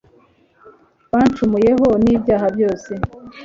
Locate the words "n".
2.03-2.05